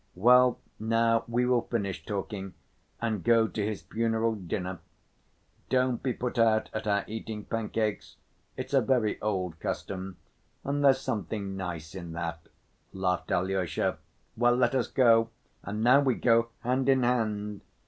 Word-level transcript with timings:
"Well, 0.15 0.57
now 0.79 1.25
we 1.27 1.45
will 1.45 1.61
finish 1.61 2.03
talking 2.03 2.55
and 2.99 3.23
go 3.23 3.47
to 3.47 3.63
his 3.63 3.83
funeral 3.83 4.33
dinner. 4.33 4.79
Don't 5.69 6.01
be 6.01 6.11
put 6.11 6.39
out 6.39 6.71
at 6.73 6.87
our 6.87 7.03
eating 7.07 7.45
pancakes—it's 7.45 8.73
a 8.73 8.81
very 8.81 9.21
old 9.21 9.59
custom 9.59 10.17
and 10.63 10.83
there's 10.83 11.01
something 11.01 11.55
nice 11.55 11.93
in 11.93 12.13
that!" 12.13 12.39
laughed 12.91 13.29
Alyosha. 13.31 13.99
"Well, 14.35 14.55
let 14.55 14.73
us 14.73 14.87
go! 14.87 15.29
And 15.61 15.83
now 15.83 15.99
we 16.01 16.15
go 16.15 16.49
hand 16.61 16.89
in 16.89 17.03
hand." 17.03 17.61